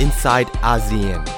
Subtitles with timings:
[0.00, 1.35] inside ASEAN.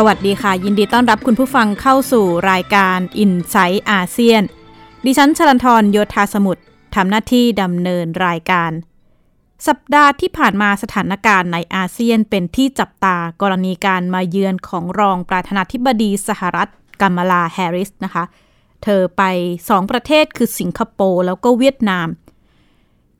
[0.00, 4.42] สวัสดีค่ะ ยินดีต้อนรับคุณผู้ฟังเข้าสู่รายการ i n s i ซต์อาเซียน
[5.04, 6.62] ดิฉันชลันทรโยธาสมุทร
[6.94, 8.72] ทำหน้าที่ดำเนินรายการ
[9.66, 16.68] สัปดาห์ที่ผ่านมาสถานการณ์ในอาเซียนเป็นที่จับตากรณีการมาเยือนของรองประธานาธิบดีสหรัฐ
[17.00, 18.24] กัมมาลาแฮริสนะคะ
[18.82, 19.22] เธอไป
[19.58, 22.08] 2ประเทศคือสิงคโปร์แล้วก็เวียดนาม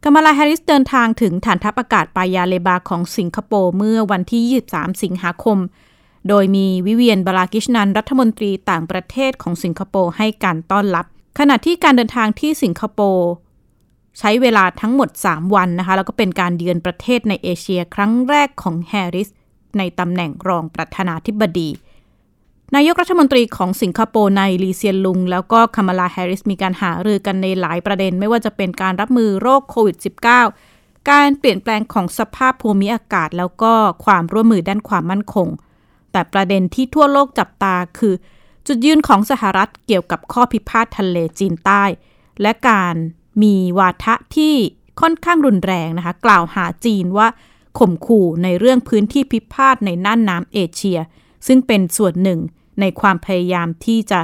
[0.05, 5.61] กัมมาลาแฮริสเดินทางถึงฐานทัพอากาศปายาเลบาของสิงคโปร์เมื่อวันที่ 23 สิงหาคม
[6.29, 11.07] โดยมีวิเวียน บาลากฤษณันรัฐมนตรีต่างประเทศของสิงคโปร์ให้การต้อนรับ
[11.39, 13.29] ขณะที่การเดินทางที่สิงคโปร์
[14.19, 19.29] ใช้เวลาทั้งหมด 3 วันนะคะ แล้วก็เป็นการเยือนประเทศในเอเชียครั้งแรกของแฮร์ริส
[19.79, 21.71] ในตำแหน่งรองประธานาธิบดี
[22.75, 29.97] นายกรัฐมนตรีของสิงคโปร์นายลีเซียนลุง แล้วก็คามาลาแฮร์ริสมีการหารือกันในหลายประเด็น ไม่ว่าจะเป็นการรับมือโรคโควิด
[30.53, 33.73] -19 การเปลี่ยนแปลงของสภาพภูมิอากาศ แล้วก็
[34.05, 35.49] ความร่วมมือด้านความมั่นคง
[36.13, 38.15] แต่ประเด็นที่ทั่วโลกจับตาคือ
[38.67, 41.85] จุดยืนของสหรัฐเกี่ยวกับข้อพิพาททะเลจีนใต้
[42.43, 42.95] และการ
[43.43, 44.55] มีวาทะที่
[45.01, 47.29] ค่อนข้างรุนแรงนะคะ กล่าวหาจีนว่า
[47.79, 50.99] ข่มขู่ในเรื่องพื้นที่พิพาทในน่านน้ำเอเชีย
[51.47, 52.41] ซึ่งเป็นส่วนหนึ่ง
[52.81, 54.21] ในความพยายามที่จะ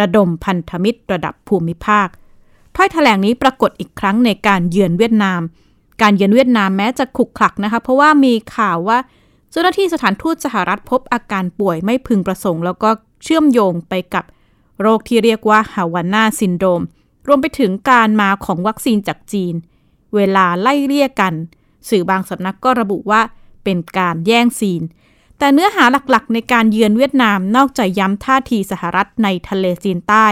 [0.00, 2.08] ระดมพันธมิตรระดับภูมิภาค
[2.76, 5.40] ถ้อยแถลงนี้ปรากฏอีกครั้งในการเยือนเวียดนาม
[6.02, 8.98] การเยือนเวียดนามแม้จะขุกขลักนะคะ เพราะว่ามีข่าวว่า
[9.54, 12.90] เจ้าหน้าที่สถานทูตสหรัฐพบอาการป่วยไม่พึงประสงค์ แล้วก็
[13.22, 14.24] เชื่อมโยงไปกับ
[14.80, 16.82] โรคที่เรียกว่าฮาวาน่าซินโดรม
[17.26, 19.54] รวมไปถึงการมาของวัคซีนจากจีน
[20.14, 21.34] เวลาไล่เรียกกัน
[21.88, 23.20] สื่อบางสำนักก็ระบุว่า
[23.64, 24.82] เป็นการแย่งซีน
[25.38, 30.26] แต่เนื้อหาหลักๆ ในการเยือนเวียดนามนอกจากย้ำท่าทีสหรัฐในทะเลจีนใต้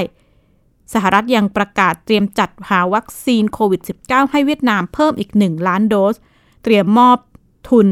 [0.93, 6.16] สหรัฐยังประกาศเตรียมจัดหาวัคซีนโควิด -19 ให้เวียดนามเพิ่มอีก 1 ล้านโดส
[6.62, 7.19] เตรียมมอบ
[7.71, 7.88] ทุน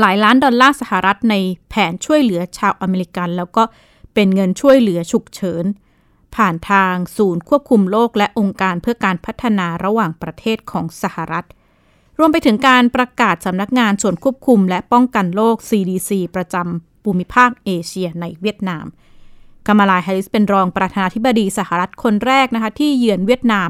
[0.00, 1.34] หลายล้านดอลลาร์สหรัฐใน
[1.68, 3.62] แผนช่วยเหลือชาวอเมริกัน แล้วก็
[4.14, 5.64] เป็นเงินช่วยเหลือฉุกเฉิน
[6.36, 11.46] ผ่านทางศูนย์ควบคุมโรคและองค์การเพื่อการพัฒนาระหว่างประเทศของสหรัฐ
[12.18, 18.86] รวมไปถึงการประกาศสำนักงานส่วนควบคุมและป้องกันโรค CDC ประจำภูมิภาคเอเชียในเวียดนาม
[19.66, 23.68] กามาลาแฮริสเป็นรองประธานาธิบดีสหรัฐคนแรกนะคะที่เยือนเวียดนาม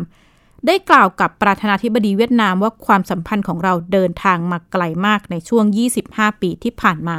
[0.66, 5.64] ได้กล่าวกับประธานาธิบดีเวียดนามว่าความสัมพันธ์ของเราเดินทางมาไกลมากในช่วง
[6.04, 7.16] 25 ปีที่ผ่านมา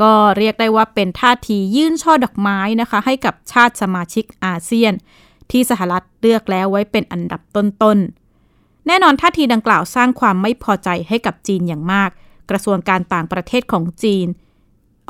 [0.00, 4.92] ก็เรียกได้ว่าเป็นท่าทียื่นช่อดอกไม้นะคะ ให้กับชาติสมาชิกอาเซียน
[5.50, 12.10] ที่สหรัฐเลือกแล้วไว้เป็นอันดับต้นๆ แน่นอนท่าทีดังกล่าวสร้างความไม่พอใจให้กับจีนอย่างมาก
[12.50, 14.26] กระทรวงการต่างประเทศของจีน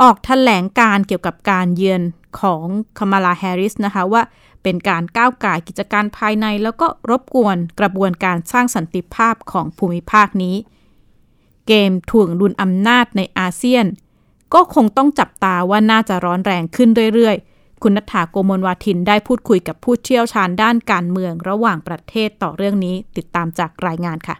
[0.02, 2.02] ออกถแถลงการเกี่ยวกับการเยือน
[2.40, 2.64] ของ
[2.98, 4.22] คามาลาแฮริสนะคะว่า
[4.62, 10.56] เป็นการก้าวไก่กิจการภายใน แล้วก็รบกวนกระบวนการสร้างสันติภาพของภูมิภาคนี้
[11.66, 13.86] เกมถ่วงดุลอำนาจในอาเซียน
[14.54, 24.36] ก็คงต้องจับตาว่าน่าจะร้อนแรงขึ้นเรื่อยๆ คุณนัฐาโกมลวาทินได้พูดคุยกับผู้เชี่ยวชาญด้านการเมืองระหว่างประเทศต่อเรื่องนี้ติดตามจากรายงานค่ะ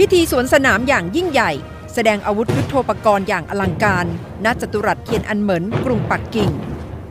[0.04, 1.52] ิธีสวนสนามอย่างยิ่งใหญ่
[1.94, 4.06] แสดงอาวุธยุโทโธปกรณ์อย่างอลังการ
[4.44, 6.50] ณจตุรัสเทียนอันเหมินกรุงปักกิ่ง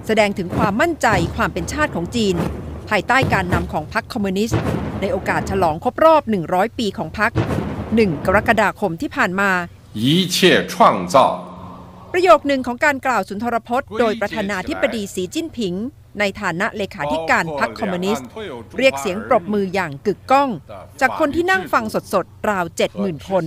[0.06, 2.36] แสดงถึงความมั่นใจความเป็นชาติของจีน
[2.90, 4.60] ภายใต้การนำของพรรคคอมมิวนิสต์
[5.02, 6.22] ในโอกาสฉลองครบรอบ
[6.52, 7.32] 100 ปีของพรรค
[7.84, 9.52] 1กรกฎาคมที่ผ่านมา
[10.04, 10.06] 一
[10.36, 10.38] 切
[10.72, 10.74] 创
[11.14, 11.16] 造
[12.14, 15.74] ประโยคหนึ่งของการกล่าวสุนทรพจน์โดยประธานาธิบดีสีจิ้นผิง
[16.20, 18.28] ในฐานะเลขาธิการพรรคคอมมิวนิสต์
[18.78, 20.50] เรียกเสียงปรบมืออย่างกึกก้อง
[21.02, 22.66] จากคนที่นั่งฟังสดๆ ราว
[22.98, 23.44] 70,000 คน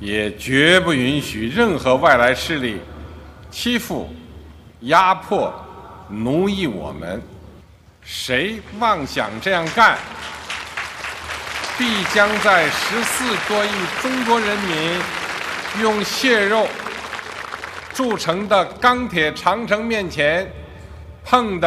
[0.00, 2.80] 也绝不允许任何外来势力
[3.50, 4.08] 欺负、
[4.80, 5.52] 压迫、
[6.08, 7.20] 奴役我们。
[8.02, 9.98] 谁妄想这样干，
[11.76, 13.70] 必将在十四多亿
[14.00, 14.98] 中国人民
[15.82, 16.66] 用血肉
[17.96, 20.50] 铸成的钢铁长城面前
[21.26, 21.66] 碰得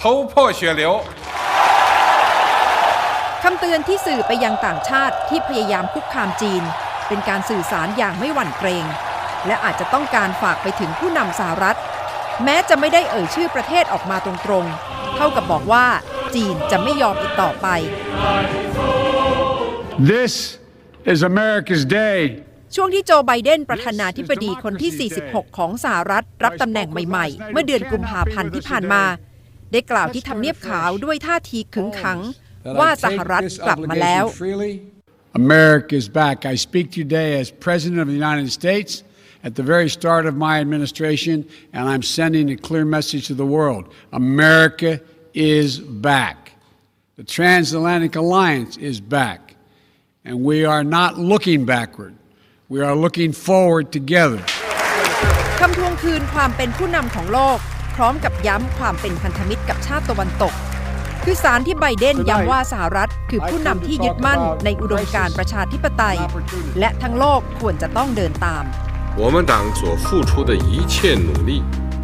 [0.00, 1.00] 头破血流。
[3.42, 6.62] คำเตือนที่สื่อไปยังต่างชาติที่พยายามคุกคามจีน
[7.08, 8.84] เป็นการสื่อสารอย่างไม่หวั่นเกรง
[9.46, 11.78] และอาจจะต้องการฝากไปถึงผู้นำสหรัฐ
[12.44, 15.86] แม้จะไม่ได้เอ่ยชื่อประเทศออกมาตรงๆ เท่ากับบอกว่า
[16.34, 17.66] จีนจะไม่ยอมอีกต่อไป
[20.12, 20.32] This
[21.12, 22.18] is America's day.
[22.75, 29.03] ช่วงที่โจไบเดนประธานาธิบดีคนที่ 46 ของสหรัฐ รับตำแหน่งใหม่ๆ เมื่อเดือนกุมภาพันธ์ที่ผ่านมา
[29.71, 32.19] ได้กล่าวที่ทำเนียบขาวด้วยท่าทีขึงขัง
[32.79, 34.23] ว่าสหรัฐกลับมาแล้ว
[35.45, 36.37] America is back.
[36.53, 38.91] I speak today as President of the United States
[39.47, 41.37] at the very start of my administration,
[41.75, 43.83] and I'm sending a clear message to the world.
[44.11, 44.91] America
[45.33, 46.37] is back.
[47.17, 49.39] The transatlantic alliance is back.
[50.23, 52.13] And we are not looking backward.
[52.72, 54.42] We are looking forward together.
[55.60, 57.58] คำทวงคืนความเป็นผู้นำของโลก
[57.96, 60.54] พร้อมกับย้ำความเป็นพันธมิตรกับชาติตะวันตก
[61.24, 66.18] คือสารที่ไบเดนย้ำว่าสหรัฐคือผู้นำที่ยึดมั่นในอุดมการณ์ประชาธิปไตย
[66.78, 68.64] และทั้งโลกควรจะต้องเดินตาม
[69.20, 70.94] 我们党所付出的一切
[71.26, 71.50] 努力，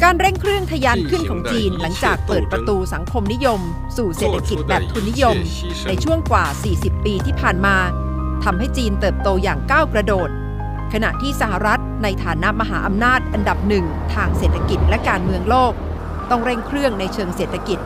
[0.03, 3.61] การเร่งเครื่องทะยานขึ้นของจีนหลังจากเปิดประตูสังคมนิยม
[3.97, 5.35] สู่เศรษฐกิจแบบทุนนิยม
[5.87, 6.45] ในช่วงกว่า
[6.75, 7.77] 40 ปีที่ผ่านมา
[8.43, 10.29] ทำให้จีนเติบโตอย่างก้าวกระโดด
[10.92, 13.84] ขณะที่สหรัฐในฐานะมหาอำนาจอันดับหนึ่ง
[14.14, 15.72] ทางเศรษฐกิจและการเมืองโลก
[16.30, 17.78] ต้องเร่งเครื่องในเชิงเศรษฐกิจ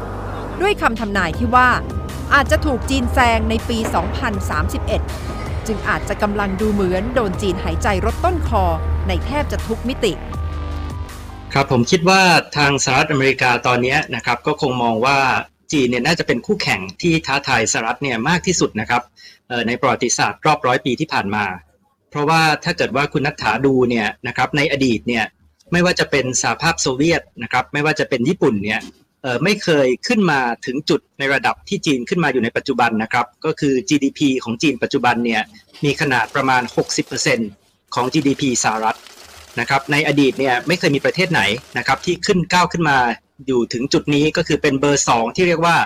[0.61, 1.69] ด้วยคำทำนายที่ว่า
[2.35, 3.79] อาจจะถูกจีนแซงในปี
[4.53, 8.65] 2031 จึงอาจจะกำลังดูเหมือนโดนจีนหายใจรถต้นคอ
[9.09, 10.13] ในแทบจะทุกมิติ
[11.53, 12.23] ครับผมคิดว่า
[12.57, 15.19] ทางสหรัฐอเมริกาตอนนี้นะครับก็คงมองว่า
[15.73, 19.03] จีนเนี่ยน่าจะเป็นคู่แข่งที่ท้าทายสหรัฐเนี่ยมากที่สุดนะครับ
[19.67, 21.45] ในประวัติศาสตร์รอบร้อยปีที่ผ่านมา
[22.15, 25.25] เพราะว่าถ้าเกิดว่าคุณนัทธาดูเนี่ยนะครับในอดีตเนี่ย
[25.73, 28.81] ไม่ว่าจะเป็นสหภาพโซเวียตนะครับไม่ว่าจะเป็นญี่ปุ่นเนี่ย
[29.45, 35.43] ไม่เคยขึ้นมาถึงจุดในระดับที่จีนขึ้นมาอยู่ในปัจจุบันนะครับก็คือ GDP ของจีนปัจจุบันเนี่ย
[35.85, 36.63] มีขนาดประมาณ
[37.29, 38.99] 60%ของ GDP สหรัฐ
[39.61, 41.43] นะครับในอดีตเนี่ยไม่เคยมีประเทศไหน
[41.79, 42.99] นะครับที่ขึ้นก้าวขึ้นมา
[43.47, 45.77] อยู่ถึงจุดนี้ก็คือเป็นเบอร์ 2 ที่เรียกว่า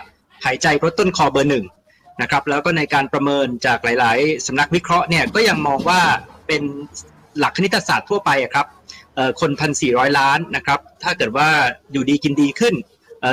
[0.44, 1.64] หายใจรถต้นคอเบอร์หนึ่ง
[2.22, 6.00] นะครับแล้วก็ในการประเมินจากหลาย ๆสำนักวิเคราะห์เนี่ยก็ยังมองว่า
[6.46, 6.62] เป็น
[7.38, 8.66] หลักคณิตศาสตร์ทั่วไปครับ
[9.40, 11.48] คนพันสี่ร้อยล้านนะครับถ้าเกิดว่า
[11.92, 12.74] อยู่ดีกินดีขึ้น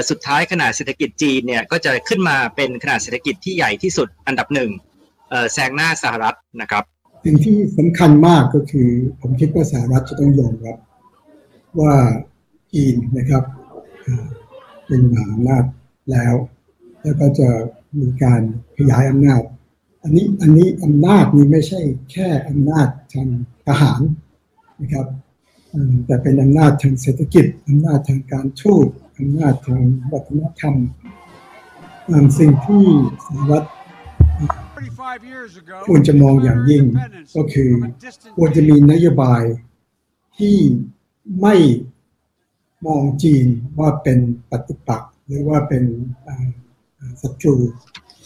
[0.09, 4.71] สุดท้ายขนาดเศรษฐกิจจีนเนี่ยก็จะขึ้นมาเป็นขนาดเศรษฐกิจที่ใหญ่ที่สุดอันดับหนึ่ง
[5.53, 6.83] แซงหน้าสหรัฐนะครับ
[7.23, 8.89] สิ่งที่สำคัญมากก็คือ
[9.21, 10.77] ผมคิดว่าสหรัฐจะต้องยอมรับ
[11.79, 11.93] ว่า
[12.73, 13.43] จีนนะครับ
[14.88, 15.63] เป็นมหาอำนาจ
[16.11, 16.33] แล้ว
[17.03, 17.49] แล้วก็จะ
[18.00, 18.42] มีการ
[18.77, 19.42] ขยายอำนาจ
[20.03, 21.80] อันนี้อันนี้อำนาจนี้ไม่ใช่
[22.12, 23.27] แค่อำนาจทาง
[23.68, 24.01] ทหาร
[24.81, 25.07] นะครับ
[26.06, 28.88] แต่เป็นอำนาจทางเศรษฐกิจอำนาจทางการทูต
[29.19, 29.81] อำนาจทาง
[30.12, 30.75] วัฒนธรรม
[32.38, 32.86] สิ่งที่
[33.25, 33.65] สหรัฐ
[35.88, 36.83] ควรจะมองอย่างยิ่ง
[37.36, 37.72] ก็คือ
[38.38, 39.43] ควรจะมีนโยบาย
[40.38, 40.58] ที่
[41.41, 41.55] ไม่
[42.86, 43.48] มองจีน
[43.79, 44.19] ว่าเป็น
[44.51, 45.84] ปฏิปักษ์หรือว่าเป็น
[47.21, 47.55] ศัตรู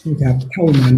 [0.08, 0.94] นะครับเท่านั้น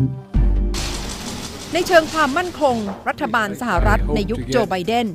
[1.72, 2.76] ในเชิงความมั่นคง
[3.08, 5.06] รัฐบาลสหรัฐในยุคโจไบเดน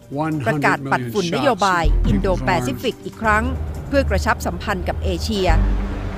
[0.48, 3.44] ประกาศปัดฝุ่นนโยบายอินโดแปซิฟิกอีกครั้ง
[3.88, 5.48] เพื่อกระชับสัมพันธ์กับเอเชีย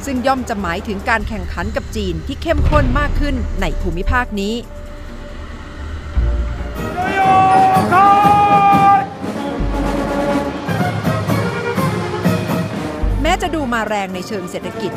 [0.06, 4.56] ซึ่งย่อมจะหมายถึงการแข่งขันกับจีนที่เข้มข้นมากขึ้นในภูมิภาคนี้
[13.22, 14.92] แม้จะดูมาแรงในเชิงเศรษฐกิจ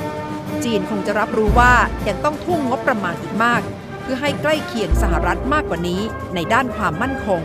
[0.65, 1.73] จีนคงจะรับรู้ว่า
[2.09, 3.61] ยังต้องทุ่งงบประมาณอีกมาก
[4.03, 6.01] เพื่อให้ใกล้เคียงสหรัฐมากกว่านี้
[6.35, 7.41] ในด้านความมั่นคง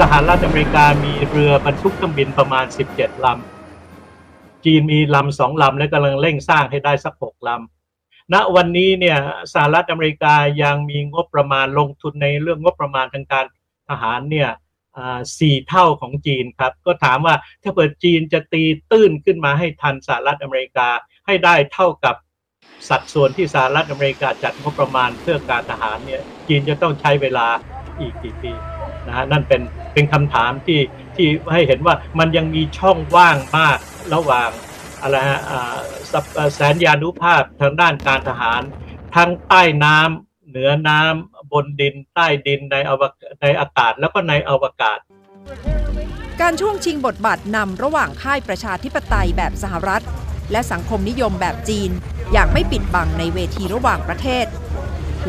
[0.00, 9.18] สหรัฐอเมริกามีเรือบรรทุกเครื่องบินประมาณ 17 ลำ จีนมีลำสองลำและกำลังเร่งสร้างให้ได้สักหกลำณวันนี้เนี่ย
[9.52, 13.44] สหรัฐอเมริกายังมีงบประมาณลงทุนในเรื่องงบประมาณทางการ
[13.88, 14.50] ทหารเนี่ย
[15.38, 20.88] สี่เท่าของจีนครับ ก็ถามว่าถ้าเปิดจีนจะตีตื้นขึ้นมาให้ทันสหรัฐอเมริกา
[21.32, 22.16] ให้ได้เท่ากับ
[22.88, 27.46] สัดส่วนที่สหรัฐอเมริกาจัดงบประมาณเพื่อการทหารเนี่ยจีนจะต้องใช้เวลา
[27.98, 28.52] อีกกี่ปี
[29.06, 29.62] นะฮะนั่นเป็น
[29.92, 30.80] เป็นคำถามที่
[31.16, 33.78] ที่ให้เห็นว่ามันยังมีช่องว่างมาก
[34.14, 34.50] ระหว่าง
[35.02, 35.40] อะไรฮะ
[36.54, 38.62] แสนยานุภาพทางด้านการทหาร
[39.16, 43.02] ทั้งใต้น้ำเหนือน้ำบนดิน ใต้ดินในอว
[43.42, 44.98] ในอากาศแล้วก็ในอวกาศ
[46.40, 50.02] การช่วงชิงบทบาทนำระหว่างค่ายประชาธิปไตยแบบสหรัฐ
[50.50, 51.90] และสังคมนิยมแบบจีน
[52.32, 54.46] อย่างไม่ปิดบังในเวทีระหว่างประเทศ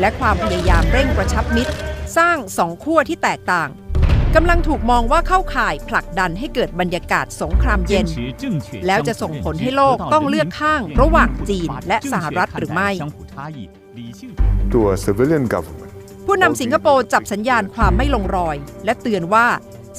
[0.00, 1.72] และความพยายามเร่งกระชับมิตร
[2.16, 3.68] สร้างสองขั้วที่แตกต่าง
[4.34, 8.06] กำลังถูกมองว่าเข้าข่ายผลักดันให้เกิดบรรยากาศสงครามเย็น
[8.86, 12.90] แล้วจะส่งผลให้โลกต้องเลือกข้างระหว่างจีนและสหรัฐหรือไม่
[14.72, 15.90] to a civilian government.
[16.26, 19.46] ผู้นำสิงคโปร์จับสัญญาณความไม่ลงรอย และเตือนว่า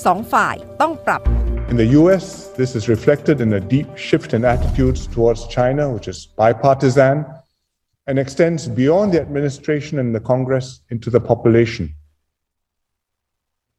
[0.05, 1.21] สองฝ่ายต้องปรับ
[1.69, 6.07] In the US, this is reflected in a deep shift in attitudes towards China, which
[6.07, 7.25] is bipartisan
[8.05, 11.95] and extends beyond the administration and the Congress into the population.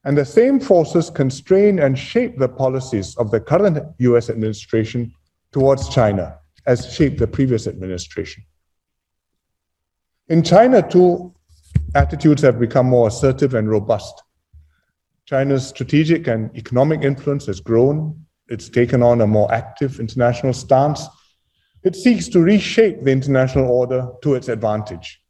[0.03, 5.13] And the same forces constrain and shape the policies of the current US administration
[5.53, 8.43] towards China, as shaped the previous administration.
[10.29, 11.33] In China, too,
[11.95, 14.25] attitudes have become more assertive and robust.
[15.26, 18.26] China's strategic and economic influence has grown.
[18.50, 21.08] It's taken on a more active international stance.
[21.84, 25.22] It seeks to reshape the international order to its advantage.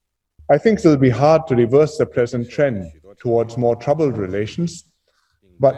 [0.50, 4.85] I think it'll be hard to reverse the present trend towards more troubled relations,
[5.59, 5.75] but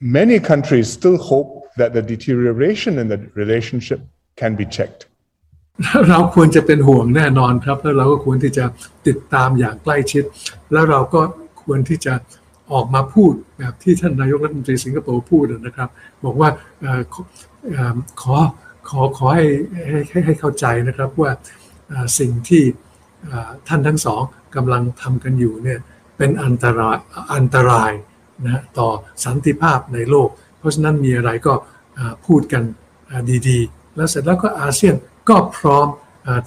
[0.00, 4.00] many countries still hope that the deterioration in the relationship
[4.36, 5.06] can be checked.
[6.08, 8.64] เราควรจะเป็นห่วงแน่นอนครับ แล้วเราก็ควรที่จะ
[9.06, 10.24] ติดตามอย่างใกล้ชิด
[10.72, 11.20] แล้วเราก็
[11.62, 12.14] ควรที่จะ
[12.73, 15.89] ออกมาพูดแบบที่ท่านนายกรัฐมนตรีสิงคโปร์พูดนะครับ
[16.25, 16.49] บอกว่า
[18.21, 18.35] ขอ
[18.89, 19.45] ขอขอให้
[19.89, 21.31] ให้ให้เข้าใจนะครับว่า
[22.19, 22.63] สิ่งที่
[23.67, 24.21] ท่านทั้งสอง
[24.55, 25.79] กำลังทำกันอยู่เนี่ย
[26.17, 26.97] เป็นอันตราย
[27.35, 27.91] อันตราย
[28.45, 28.89] นะต่อ
[29.25, 31.53] สันติภาพในโลก เพราะฉะนั้นมีอะไรก็
[32.25, 32.63] พูดกัน
[33.47, 34.95] ดีๆ แล้วเสร็จแล้วก็อาเซียน
[35.29, 35.87] ก็พร้อม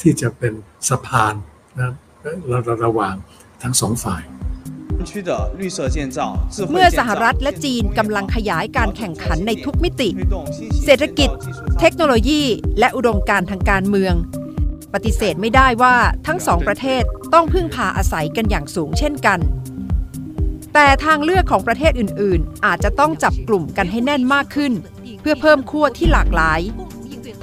[0.03, 0.53] ที่จะเป็น
[0.89, 1.35] สะพาน
[1.79, 1.91] นะ
[2.85, 3.15] ระหว่าง
[3.63, 4.23] ทั้งสองฝ่าย
[6.73, 10.09] เมื่อสหรัฐและจีนกำลังขยายการแข่งขันในทุกมิติ
[10.85, 11.31] เศรษฐกิจ
[11.81, 12.43] เทคโนโลยี
[12.79, 14.15] และอุดมการทางการเมือง
[14.95, 17.03] ปฏิเสธไม่ได้ว่าทั้งสองประเทศ
[17.35, 19.41] ต้องพึ่งพาอาศัยกันอย่างสูงเช่นกัน
[20.75, 24.73] แต่ทางเลือกของประเทศอื่น ๆ อาจจะต้องจับกลุ่มกันให้แน่นมากขึ้น
[25.21, 26.61] เพื่อเพิ่มขั้วที่หลากหลาย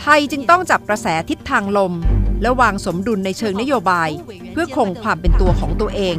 [0.01, 1.93] ไทยจึงต้องจับกระแสทิศทางลม
[2.41, 4.09] และวางสมดุลในเชิงนโยบาย
[4.51, 6.17] เพื่อคงความเป็นตัวของตัวเอง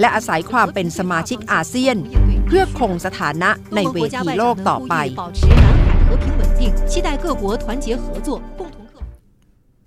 [0.00, 1.96] และอาศัยความเป็นสมาชิกอาเซียน
[2.46, 4.94] เพื่อคงสถานะในเวทีโลกต่อไป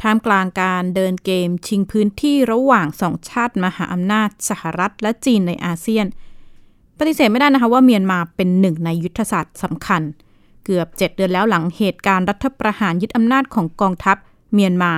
[0.01, 6.05] ท่ามกลางการเดินเกมชิงพื้นที่ระหว่างสองชาติมหาอำนาจสหรัฐและจีนในอาเซียน
[7.00, 10.01] ปฏิเสธไม่ได้นะคะว่าเมียนมาเป็นหนึ่งในยุทธศาสตร์สำคัญ
[10.65, 14.17] เกือบ 7 เดือนแล้วหลังเหตุการณ์รัฐประหารยึดอำนาจของกองทัพ
[14.53, 14.94] เมียนมา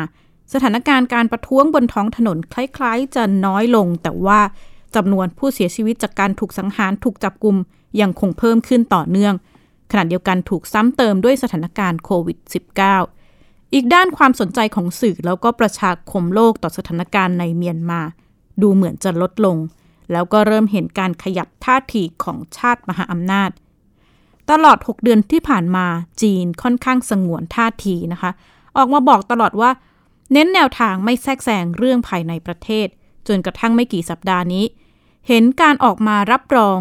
[0.54, 4.40] สถานการณ์การประท้วงบนท้องถนนคล้ายๆ จะน้อยลง แต่ว่า
[4.96, 7.56] จำนวนผู้เสียชีวิตจากการถูกสังหารถูกจับกลุ่ม
[8.02, 9.34] ยังคงเพิ่มขึ้นต่อเนื่อง
[9.92, 12.38] ขณะเดียวกันถูกซ้ำเติมด้วยสถานการณ์โควิด
[13.06, 18.02] -19 อีกด้านความสนใจของสื่อแล้วก็ประชาคมโลกต่อสถานการณ์ในเมียนมา
[18.62, 19.58] ดูเหมือนจะลดลง
[20.12, 23.50] แล้วก็เริ่มเห็นการขยับท่าทีของชาติมหาอำนาจ
[24.52, 25.86] ตลอด 6 เดือนที่ผ่านมา
[26.22, 28.32] จีนค่อนข้างสงวนท่าทีนะคะ
[28.78, 29.70] ออกมาบอกตลอดว่า
[30.34, 32.88] เน้นแนวทางไม่แทรกแซงเรื่องภายในประเทศ
[33.28, 34.66] จนกระทั่งไม่กี่สัปดาห์นี้
[35.28, 36.78] เห็นการออกมารับรอง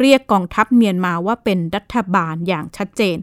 [0.00, 3.16] เรียกกองทัพเมียนมาว่าเป็นรัฐบาลอย่างชัดเจน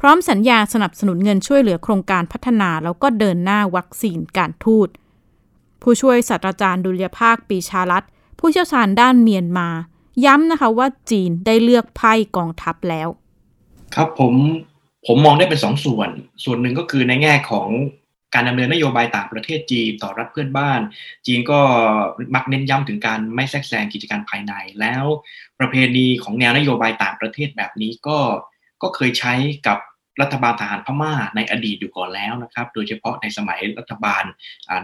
[0.00, 4.88] พร้อมสัญญาสนับสนุนเงินช่วยเหลือโครงการพัฒนาแล้วก็เดินหน้าวัคซีนการทูต
[5.82, 8.04] ผู้ช่วยศาสตราจารย์ดุลยภาคปีชาลัต
[8.38, 9.68] ผู้เชี่ยวชาญด้านเมียนมา
[10.24, 13.08] ย้ำนะคะว่าจีนได้เลือกไพ่กองทัพแล้ว
[13.94, 14.34] ครับผม
[15.06, 16.10] ผมมองได้เป็นสองส่วน
[16.44, 17.68] ส่วนหนึ่งก็คือในแง่ของ
[18.34, 20.80] การดำเนินนโยบายต่างประเทศจีนต่อรัฐเพื่อนบ้าน
[21.26, 21.60] จีนก็
[22.34, 25.04] มักเน้นย้ำถึงการไม่แทรกแซงกิจการภายใน แล้ว
[25.58, 28.18] ประเพณีของแนวนโยบายต่างประเทศแบบนี้ก็
[28.82, 29.34] ก็เคยใช้
[29.66, 29.78] กับ
[30.20, 34.24] รัฐบาลทหารพม่าในอดีตอยู่ก่อนแล้วนะครับ โดยเฉพาะในสมัยรัฐบาล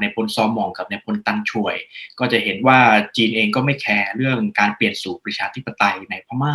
[0.01, 1.75] ในพลซอมองกับในพลตันช่วย
[2.19, 2.79] ก็จะเห็นว่า
[3.17, 6.55] จีนเองก็ไม่แคร์เรื่องการเปลี่ยนสู่ประชาธิปไตยในพม่า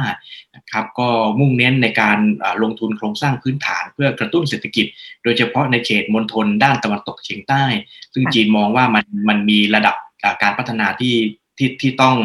[0.55, 2.17] นะครับก็มุ่งเน้นในการ
[2.63, 4.85] ลงทุนโครงสร้างพื้นฐานเพื่อกระตุ้นเศรษฐกิจ
[5.23, 7.63] โดยเฉพาะในเขตมณฑลด้านตะวันตกเฉียงใต้
[8.13, 9.95] ซึ่งจีนมองว่ามันมันมีระดับ
[10.43, 11.15] การพัฒนาที่
[11.57, 12.15] ที่ที่ต้อง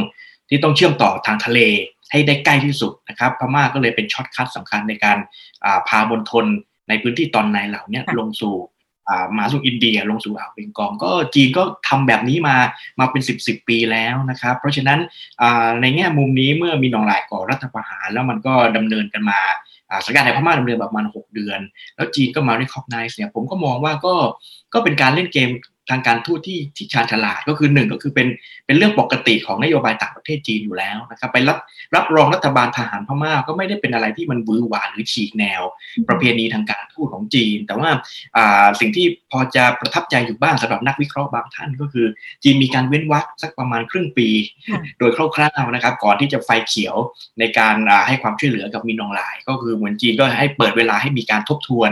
[0.48, 1.60] ที่ต้องเชื่อมต่อทางทะเล
[2.10, 5.18] ให้ได้ใกล้ที่สุดนะครับพม่าก็เลยเป็น shortcut สำคัญในการ
[5.88, 6.46] พามณฑล
[6.88, 8.56] ในพื้นที่ตอนในเหล่านี้ลงสู่
[9.38, 12.56] มาสู่อินเดียลงสู่อ่าวเบงกอลก็จีนก็ทำแบบนี้มา
[13.00, 14.98] มาเป็น 10บสปีแล้วนะครับ เพราะฉะนั้น
[15.80, 19.40] ในแง่มุมนี้เมื่อมีนองหลายก่อรัฐประหาร แล้วมันก็ดำเนินกันมา
[20.04, 21.60] สถานการณ์ในพม่าดำเนินประมาณ 6 เดือน
[21.96, 24.14] แล้วจีนก็มาเรียกคอกไนส์เนี่ยผมก็มองว่าก็
[24.74, 25.48] ก็เป็นการเล่นเกม
[25.90, 28.28] ทางการทูตที่ที่ชาญฉลาดก็คือหนึ่งก็คือเป็น
[28.66, 31.58] เป็นเรื่องปกติของนโยบายต่างประเทศจีนอยู่แล้วนะครับไปรับ
[31.94, 35.62] รับรองรัฐบาลทหารพม่าก็ไม่ได้เป็นอะไรที่มันวือหวาหรือฉีกแนว
[36.08, 37.90] ประเพณีทางการทูตของจีน แต่ว่า
[38.80, 42.06] สิ่งที่พอจะประทับใจอยู่บ้างสำหรับนักวิเคราะห์บางท่านก็คือ
[42.42, 44.28] จีนมีการเว้นวักสักประมาณครึ่งปี
[44.98, 46.96] โดยคร่าวๆนะครับ ก่อนที่จะไฟเขียว
[47.38, 51.90] ในการให้ความช่วยเหลือกับมินองหลาย ก็คือเหมือนจีนก็ให้เปิดเวลาให้มีการทบทวน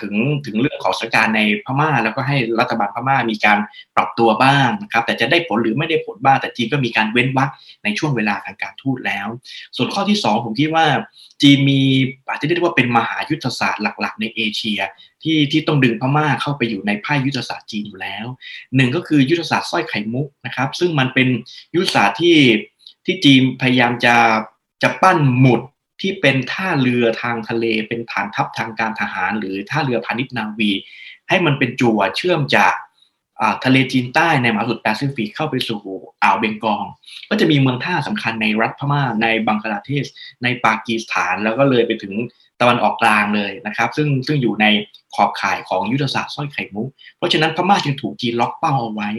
[0.00, 0.14] ถึง
[0.46, 3.58] ถึงเรื่องของสถานการณ์ในพม่า แล้วก็ให้รัฐบาลพม่ามีการ
[3.96, 7.50] ปรับตัวบ้างนะครับแต่จะได้ผลหรือไม่ได้ผลบ้าง แต่จีนก็มีการเว้นวรรค
[7.84, 9.28] ในช่วงเวลาทางการทูตแล้ว
[9.76, 10.86] ส่วนข้อที่ 2 ผมคิดว่า
[11.42, 11.80] จีนมี
[12.28, 14.80] อาจจะเรียกว่าเป็นมหายุทธศาสตร์หลัก ๆ ในเอเชีย
[15.22, 18.26] ที่ที่ต้องดึงพม่าเข้าไปอยู่ในไพ่ยุทธศาสตร์จีนอยู่แล้ว
[18.76, 21.28] หนึ่งก็คือยุทธศาสตร์สร้อยไข่มุกนะครับ ซึ่งมันเป็น
[21.74, 22.36] ยุทธศาสตร์ที่
[23.04, 24.16] ที่จีนพยายามจะ
[24.82, 25.60] จะปั้นหมุด
[26.00, 30.70] ที่เป็นท่าเรือทางทะเล เป็นฐานทัพทางการทหาร หรือท่าเรือพาณิชย์นาวี
[31.28, 32.74] ให้มันเป็นจั่วเชื่อมจาก
[33.64, 35.80] ทะเลจีนใต้ในมหาสมุทรแปซิฟิกเข้าไปสู่
[36.22, 36.82] อ่าวเบงกอล
[37.30, 40.04] ก็จะมีเมืองท่าสำคัญในรัฐพม่าในบังคลาเทศ
[40.42, 42.14] ในปากีสถานแล้วก็เลยไปถึง
[42.60, 44.66] ตะวันออกกลางเลยนะครับ ซึ่งซึ่งอยู่ใน
[45.14, 49.10] ขอบข่ายของยุทธศาสตร์สร้อยไข่มุก เพราะฉะนั้นพม่าจึงถูกจีนล็อกเป้าเอาไว้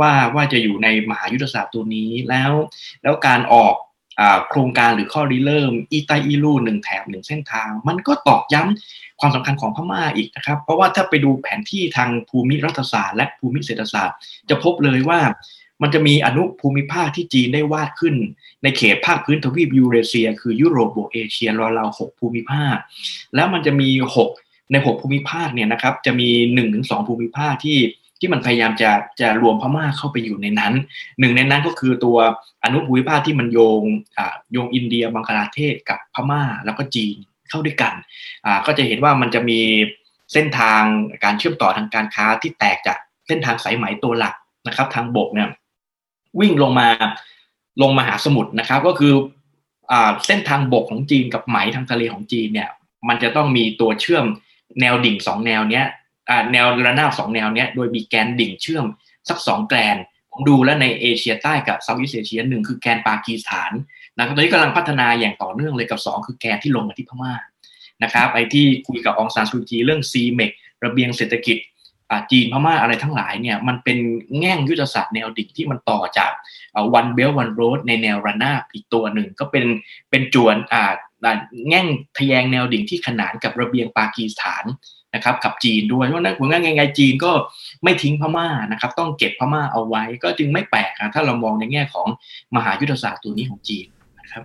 [0.00, 2.52] ว่าว่าจะอยู่ในมหายุทธศาสตร์ตัวนี้แล้ว
[3.02, 3.74] แล้วการออก
[4.48, 14.16] โครงการหรือข้อริเริ่ม อีไตอีลูหนึ่งแถบหนึ่งเส้นทาง มันก็ตอกย้ำ ความสำคัญของพม่าอีกนะครับ เพราะว่าถ้าไปดูแผนที่ทางภูมิรัฐศาสตร์ และภูมิเศรษฐศาสตร์
[14.50, 15.20] จะพบเลยว่า
[15.82, 18.14] มันจะมีอนุภูมิภาคที่จีนได้วาดขึ้น
[18.62, 22.76] ในเขตภาคพื้นทวีปยูเรเซีย คือยุโรปบวกเอเชียราวๆหกภูมิภาค
[23.34, 23.88] แล้วมันจะมี
[24.30, 26.28] 6 ใน 6 ภูมิภาคเนี่ยนะครับจะมี
[26.68, 27.78] 1-2ภูมิภาคที่
[28.20, 30.72] ที่มันพยายามจะจะรวมพม่าเข้าไปอยู่ในนั้น
[31.20, 32.18] หนึ่งในนั้นก็คือตัว
[32.64, 33.82] อนุภูมิภาคที่มันโยง
[34.52, 37.16] โยงอินเดียบังคลาเทศกับพม่าแล้วก็จีน
[37.48, 37.92] เข้าด้วยกัน
[38.66, 39.60] ก็จะเห็นว่ามันจะมี
[40.32, 40.82] เส้นทาง
[41.24, 44.34] การเชื่อมต่อทางการค้าที่แตกจากเส้นทางสายไหมตัวหลัก
[44.66, 45.48] นะครับ ทางบกเนี่ย
[46.40, 46.88] วิ่งลงมา
[47.82, 49.14] ลงมาหาสมุทรนะครับ ก็คือ
[50.26, 52.68] เส้นทางบกของจีนกับไหมทางทะเลของจีนเนี่ย
[53.08, 54.24] มันจะต้องมีตัวเชื่อม
[54.80, 55.86] แนวดิ่งสองแนวเนี้ย
[56.52, 58.84] แนวระนาบสองแนวเนี้ยโดยมีแกนดิ่งเชื่อม
[59.28, 59.96] สักสองแกน
[60.36, 63.72] ผมดูแล้วในเอเชียใต้กับเซาท์อีสเอเชียหนึ่งคือแกนปากีสถาน
[64.18, 67.34] นะครับตอนนี้กำลังพัฒนาอย่างต่อเนื่องเลยกับ 2 คือแกนที่ลงมาที่พม่า
[68.02, 70.52] นะครับไอ้ที่คุยกับองซานซูจีเรื่องซีเมก
[70.84, 71.58] ระเบียงเศรษฐกิจ
[72.30, 73.98] จีนพม่าอะไรทั้งหลายเนี่ยมันเป็น
[74.38, 76.32] แง่งยุทธศาสตร์แนวดิ่งที่มันต่อจาก
[76.94, 79.64] วันเบลวันโรดในแนวระนาบอีกตัวหนึ่ง ก็เป็น
[80.10, 80.92] เป็นจวนอ่า
[81.68, 81.86] แง่ง
[82.18, 87.32] ทะแยงแนวดิ่งที่ขนานกับระเบียงปากีสถานะครับกับจีนด้วยเพราะนั้นผลงานไงจีนก็
[87.82, 92.08] ไม่ทิ้งพม่านะครับ ต้องเก็บพม่าเอาไว้ ก็จึงไม่แปลกถ้าเรามองในแง่ของ
[92.56, 93.86] มหายุทธศาสตร์ตัวนี้ของจีน
[94.20, 94.44] นะครับ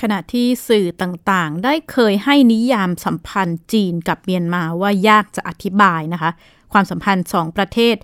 [0.00, 6.30] ขณะที่สื่อต่างๆ ได้เคยให้นิยามสัมพันธ์จีนกับเมียนมาว่ายากจะอธิบายนะคะ
[6.72, 7.96] ความสัมพันธ์สองประเทศ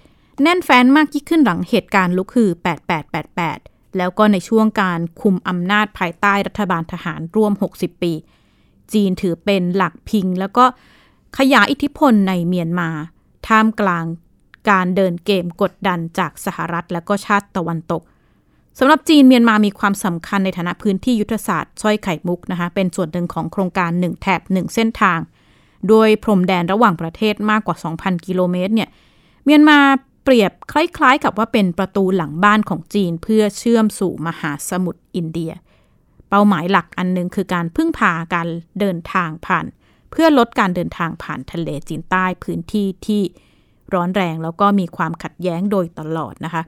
[0.42, 2.50] แน่นแฟ้นมากยิ่งขึ้นหลังเหตุการณ์ลุกฮือ
[3.24, 8.12] 8888 แล้วก็ในช่วงการคุมอำนาจภายใต้รัฐบาลทหารร่วม 60 ปี
[8.92, 10.64] จีนถือเป็นหลักพิงแล้วก็
[11.36, 12.88] ขยายอิทธิพลในเมียนมา
[13.48, 14.04] ท่ามกลาง
[14.70, 18.02] การเดินเกมกดดันจากสหรัฐและก็ชาติตะวันตก
[18.78, 25.18] สำหรับจีนเมียนมามีความสำคัญในฐานะพื้นที่ยุทธศาสตร์สร้อยไข่มุกนะคะ เป็นส่วนหนึ่งของโครงการ1แถบ1 เส้นทาง
[25.88, 28.88] โดยพรมแดนระหว่างประเทศมากกว่า 2,000 กิโลเมตรเนี่ย
[29.44, 29.78] เมียนมา
[30.24, 35.52] เปรียบคล้ายๆ กับว่าเป็นประตูหลังบ้านของจีนเพื่อเชื่อมสู่มหาสมุทรอินเดีย
[36.28, 38.48] เป้าหมายหลักอันนึงคือการพึ่งพาการ
[38.80, 39.66] เดินทางผ่าน
[40.10, 43.22] เพื่อลดการเดินทางผ่านทะเลจีนใต้พื้นที่ที่
[43.94, 46.62] ร้อนแรงแล้วก็มีความขัดแย้งโดยตลอดนะคะ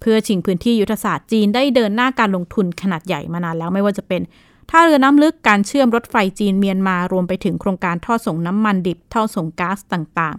[0.00, 4.22] เพื่อชิงพื้นที่ยุทธศาสตร์จีนได้เดินหน้าการลงทุนขนาดใหญ่มานานแล้วไม่ว่าจะเป็น
[4.70, 10.36] ท่าเรือน้ำลึกการเชื่อมรถไฟจีนเมียนมารวมไปถึงโครงการท่อส่งน้ำมันดิบท่อส่งก๊าซต่าง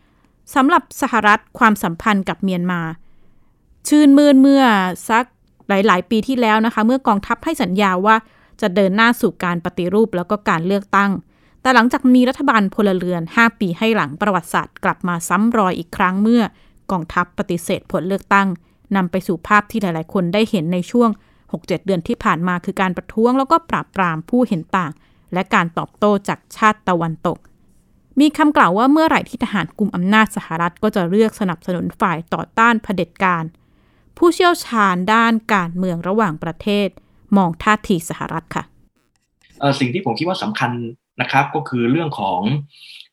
[0.00, 2.80] ๆสำหรับสหรัฐความสัมพันธ์กับเมียนมา
[3.88, 4.64] ชื่นมื่นเมื่อ
[5.10, 5.24] สัก
[5.68, 8.16] หลาย ๆ ปีที่แล้วนะคะ เมื่อกองทัพให้สัญญาว่า
[8.60, 11.10] จะเดินหน้าสู่การปฏิรูปแล้วก็การเลือกตั้ง
[11.66, 16.42] แต่หลังจากมีรัฐบาลพลเรือน 5 ปีให้หลังประวัติศาสตร์กลับมาซ้ำรอยอีกครั้งเมื่อ
[16.90, 18.48] กองทัพปฏิเสธผลเลือกตั้ง
[18.96, 21.10] นำไปสู่ภาพที่หลายๆ คนได้เห็นในช่วง
[21.52, 24.92] 6-7 เดือนที่ผ่านมาคือการประท้วงแล้วก็ปราบปรามผู้เห็นต่าง
[25.32, 27.38] และการตอบโต้จากชาติตะวันตก
[28.20, 33.44] มีคำกล่าวว่าเมื่อไหร่ที่ทหารกลุ่มอำนาจสหรัฐก็จะเลือกสนับสนุนฝ่ายต่อต้านเผด็จการ
[34.18, 36.88] ผู้เชี่ยวชาญด้านการเมืองระหว่างประเทศ
[37.36, 38.64] มองท่าทีสหรัฐค่ะ
[39.80, 40.72] สิ่งที่ผมคิดว่าสำคัญ
[41.20, 42.40] นะครับ ก็คือเรื่องของ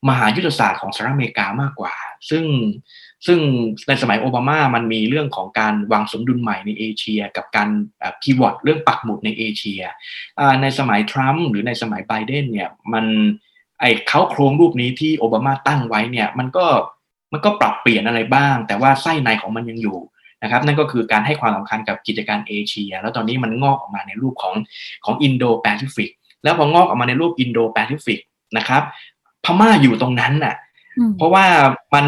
[0.10, 1.94] มหายุทธศาสตร์ของสหรัฐอเมริกามากกว่า
[2.30, 2.46] ซึ่ง
[3.28, 3.40] ซึ่ง
[3.88, 7.70] ในสมัยโอบามามันมีเรื่องของการวางสมดุลใหม่ในเอเชีย กับการ
[8.22, 9.82] พีย์เวอตเรื่องปักหมุดในเอเชีย
[10.62, 13.06] ในสมัยทรัมป์หรือในสมัยไบเดนเนี่ยมัน
[13.80, 16.66] ไอเขาโครงรูปนี้ที่โอบามาตั้งไว้เนี่ยมันก็
[17.34, 19.98] มันก็ปรับเปลี่ยนอะไรบ้าง แต่ว่าไส้ในของมันยังอยู่
[20.44, 24.54] นะครับนั่นก็คือการให้ความสำคัญกับกิจการเอเชีย แล้วตอนนี้มันงอกออกมาในรูปของ
[25.06, 26.12] ของอินโดแปซิฟิก
[26.44, 28.20] แล้วพองอกออกมาในรูปอินโดแปซิฟิก
[28.58, 28.84] นะครับ
[29.46, 30.56] พม่าอยู่ตรงนั้นน่ะ
[31.18, 31.46] เพราะว่า
[31.94, 32.06] มัน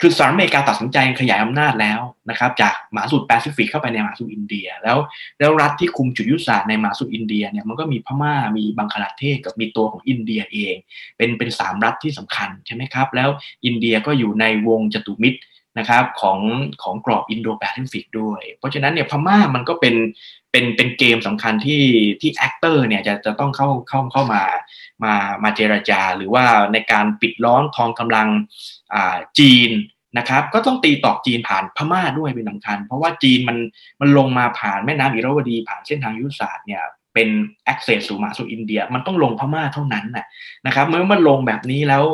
[0.00, 2.00] คือสหรัฐอเมริกาตัดสินใจขยายอำนาจแล้ว
[2.30, 4.98] นะครับ จากมหาสมุทรแปซิฟิกเข้าไปในมหาสมุทรอินเดีย แล้ว
[5.38, 10.74] แล้วรัฐที่คุมจุดยุทธศาสตร์ในมหาสมุทรอินเดียเนี่ยมันก็มีพม่ามีบังคลาเทศกับมีตัวของอินเดียเอง
[11.16, 13.28] เป็นเป็นสามรัฐที่สำคัญใช่ไหมครับ แล้ว
[13.66, 15.38] อินเดียก็อยู่ในวงจตุมิตร
[15.78, 16.38] นะครับของ
[16.82, 19.94] ของกรอบอินโดแปซิฟิกด้วย เพราะฉะนั้นเนี่ยพม่ามันก็เป็น
[20.52, 21.84] เป็นเป็นเกมสำคัญที่
[22.20, 24.42] ที่ actor เนี่ยจะจะต้องเข้าเข้าเข้ามา
[25.04, 28.28] มามาเจรจา หรือว่าในการปิดล้อมทองกำลัง
[28.94, 29.70] อ่าจีน
[30.18, 33.58] นะครับก็ต้องตีตอกจีนผ่านพม่าด้วยเป็นสำคัญ เพราะว่าจีนมัน
[34.00, 36.82] มันลงมาผ่านแม่น้ำอิรวดีผ่านเส้นทางยุทธศาสตร์เนี่ย
[37.14, 37.28] เป็น
[37.72, 40.26] access สู่มหาสมุทรอินเดีย มันต้องลงพม่าเท่านั้นนะ
[40.66, 42.04] นะครับเมื่อมันลงแบบนี้แล้ว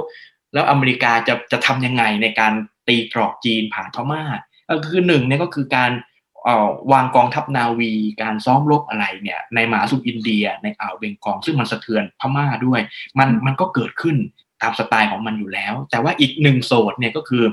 [0.55, 2.53] แล้วอเมริกาจะจะทำยังไงในการ
[2.89, 4.23] ตีกรอบจีนผ่านพม่า
[4.71, 5.93] ก็คือหนึ่งเนี่ยก็คือการ
[6.93, 12.81] วางกองทัพนาวีการซ้อมรบอะไรเนี่ยในมหาสมุทรอินเดียในอ่าวเบงกอลซึ่งมันสะเทือนพม่าด้วย
[13.19, 14.17] มันมันก็เกิดขึ้น
[14.63, 17.45] ตามสไตล์ของมันอยู่แล้ว แต่ว่าอีกหนึ่งโซดเนี่ยก็คือ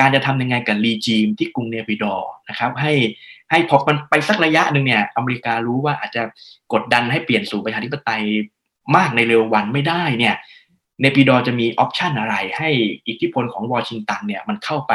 [0.00, 2.14] การจะทำยังไงกับรีจีมที่กรุงเนปิดอ
[2.48, 2.92] นะครับให้
[3.50, 6.22] ให้พอมันไปสักระยะหนึ่งเนี่ยอเมริการู้ว่าอาจจะ
[6.72, 8.24] กดดันให้เปลี่ยนสู่ประชาธิปไตย
[8.96, 10.34] มากในเร็ววันไม่ได้เนี่ย
[11.00, 12.70] เนปิดอร์จะมีออปชันอะไร ให้
[13.08, 14.92] อิทธิพลของวอชิงตันเนี่ยมันเข้าไป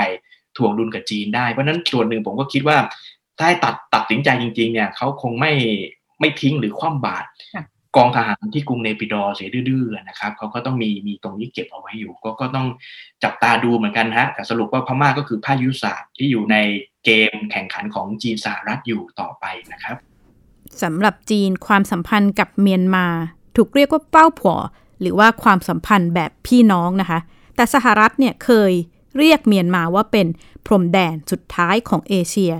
[0.57, 2.77] ถ่วงดุลกับจีนได้ เพราะนั้นส่วนหนึ่งผมก็คิดว่า
[3.37, 5.53] ถ้าให้ตัดตัดสินใจจริง ๆ เนี่ยเขาคงไม่
[6.19, 7.27] ไม่ทิ้งหรือคว่ำบาตร
[7.95, 12.67] กองทหารที่กรุงเนปิดอร์เสียดื้อๆนะครับเขาก็ต้องมีมีตรงนี้เก็บเอาไว้อยู่ ก็ก็ต้อง
[13.23, 16.57] จับตาดูเหมือนกันฮะแต่สรุปว่าพม่าก็คือภาคยุทธศาสตร์ที่อยู่ใน
[17.05, 19.95] เกมแข่งขันของจีนสหรัฐอยู่ต่อไปนะครับ
[20.83, 23.05] สำหรับจีนความสัมพันธ์กับเมียนมา
[23.55, 24.57] ถูกเรียกว่าเป้าผัว
[25.01, 27.19] หรือว่าความสัมพันธ์แบบพี่น้องนะคะ
[27.55, 28.71] แต่สหรัฐเนี่ยเคย
[29.17, 30.27] เรียกเมียนมาว่าเป็น
[30.65, 32.53] พรมแดนสุดท้ายของเอเชีย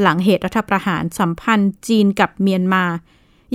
[0.00, 2.84] หลังเหตุรัฐประหารสัมพันธ์จีนกับเมียนมา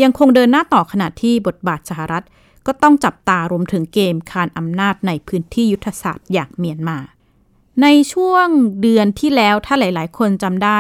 [0.02, 2.26] ยังคงเดินหน้าต่อขณะที่บทบาทสหรัฐ
[2.66, 6.98] ก็ต้องจับตารวมถึงเกมคานอำนาจในพื้นที่ยุทธศาสตร์อย่างเมียนมา
[7.82, 8.48] ในช่วง
[8.82, 10.80] เดือนที่แล้วถ้าหลาย ๆ คนจำได้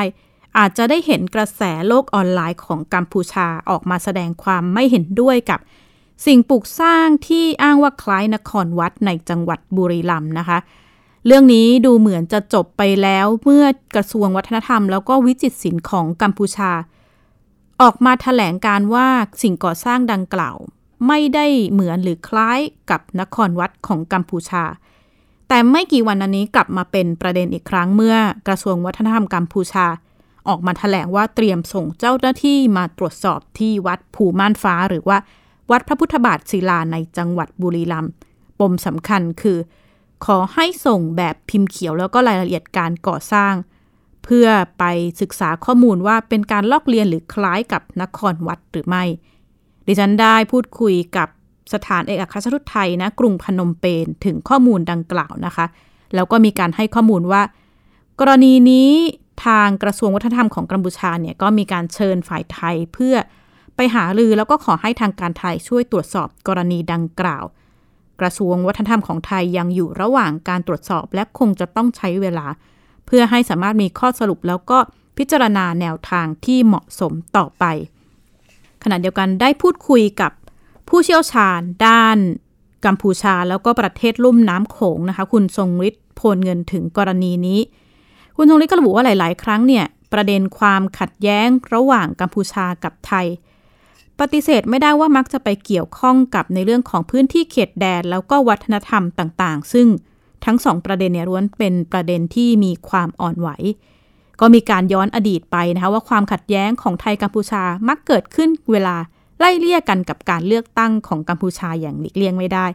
[0.57, 5.59] อาจจะได้เห็นกระแสโลกออนไลน์ของกัมพูชาออกมาแสดงความไม่เห็นด้วยกับ
[6.25, 10.57] สิ่งปลูกสร้างที่อ้างว่าคล้ายนครวัดในจังหวัดบุรีรัมย์นะคะ
[11.25, 16.71] เรื่องนี้ดูเหมือนจะจบไปแล้วเมื่อกระทรวงวัฒนธรรม แล้วก็วิจิตรศิลป์ของกัมพูชา
[17.81, 19.07] ออกมาถแถลงการว่า
[19.41, 20.57] สิ่งก่อสร้างดังกล่าว
[21.07, 24.63] ไม่ได้เหมือนหรือคล้ายกับนครวัดของกัมพูชา
[25.47, 28.15] แต่ไม่กี่วันนี้กลับมาเป็นประเด็นอีกครั้งเมื่อ
[28.47, 29.85] กระทรวงวัฒนธรรมกัมพูชา
[30.47, 35.17] ออกมาถแถลงว่าเตรียมส่งเจ้าหน้าที่มาตรวจสอบที่วัดภูม่านฟ้าหรือว่า
[35.71, 38.11] วัดพระพุทธบาทศิลาในจังหวัดบุรีรัมย์
[38.59, 39.57] ปมสำคัญคือ
[40.25, 43.53] ขอให้ส่งแบบพิมพ์เขียวแล้วก็รายละเอียดการก่อสร้าง
[44.23, 44.47] เพื่อ
[44.79, 44.83] ไป
[45.21, 49.03] ศึกษาข้อมูลว่าเป็นการลอกเลียนหรือคล้ายกับนครวัดหรือไม่
[49.87, 51.27] ดิฉันได้พูดคุยกับ
[51.73, 55.65] สถานเอกอัครราชทูตไทยนะกรุงพนมเปญถึงข้อมูลดังกล่าวนะคะ
[56.15, 57.41] แล้วก็มีการให้ข้อมูลว่า
[58.19, 58.91] กรณีนี้
[59.45, 63.15] ทางกระทรวงวัฒนธรรมของกัมพูชาเนี่ยก็มีการเชิญฝ่ายไทยเพื่อ
[63.75, 67.45] ไปหาลือแล้วก็ขอให้ทางการไทยช่วยตรวจสอบกรณีดังกล่าว
[68.21, 72.47] กระทรวงวัฒนธรรมของไทยยังอยู่ระหว่างการตรวจสอบและคงจะต้องใช้เวลา
[73.05, 74.77] เพื่อให้สามารถมีข้อสรุปแล้วก็
[75.17, 77.63] พิจารณาแนวทางที่เหมาะสมต่อไป
[78.83, 80.31] ขณะเดียวกันได้พูดคุยกับ
[80.89, 82.17] ผู้เชี่ยวชาญด้าน
[82.85, 87.59] กัมพูชาแล้วก็ประเทศลุ่มน้ำโขงนะคะ คุณทรงฤทธิ์โพลเงินถึงกรณีนี้
[88.37, 93.25] คุณทรงฤทธิ์ก็ระบุว่าหลาย ๆ ครั้งเนี่ยประเด็นความขัดแย้งระหว่างกัมพูชากับไทย
[94.19, 99.87] ปฏิเสธไม่ได้ว่ามักจะไปเกี่ยวข้องกับในเรื่องของพื้นที่เขตแดน แล้วก็วัฒนธรรมต่างๆ ซึ่ง
[100.45, 103.49] ทั้งสองประเด็นเนี่ยล้วนเป็นประเด็นที่มีความอ่อนไหว
[104.41, 108.95] ก็มีการย้อนอดีตไปนะคะว่าความขัดแย้งของไทยกัมพูชามักเกิดขึ้นเวลา
[109.39, 112.65] ไล่เลี่ยกันกับการเลือกตั้งของกัมพูชาอย่างหลีกเลี่ยงไม่ได้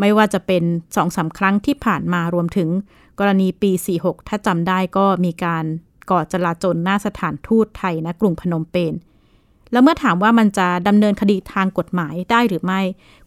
[0.00, 0.62] ไม่ว่าจะเป็น
[0.96, 2.68] สองสาครั้งที่ผ่านมารวมถึง
[3.18, 5.64] กรณีปี 46 ถ้าจำได้ก็มีการ
[6.10, 8.94] ก่อจลาจลหน้าสถานทูตไทยนะกรุงพนมเปญ
[9.72, 12.80] แล้วเมื่อถามว่ามันจะดำเนินคดีทางกฎหมายได้หรือไม่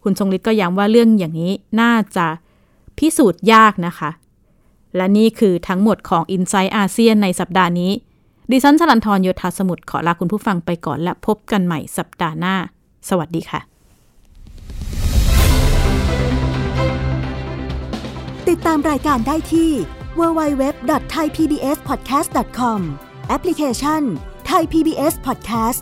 [0.03, 1.51] คุณทรงฤทธิ์ก็ย้ำว่าเรื่องอย่างนี้
[1.81, 2.27] น่าจะ
[2.97, 4.09] พิสูจน์ยากนะคะ
[4.95, 7.91] และนี่คือทั้งหมดของ i n s i ซต์อาเซียนในสัปดาห์นี้
[8.51, 12.55] ดิฉันชลันทรโยธาสมุทรขอลาคุณผู้ฟังไปก่อนและพบกันใหม่สัปดาห์หน้า
[13.09, 13.61] สวัสดีค่ะ
[18.49, 19.71] ติดตามรายการได้ที่
[20.19, 22.79] www.thaipbspodcast.com
[23.27, 24.01] แอปพลิเคชัน
[24.49, 25.81] Thai PBS Podcast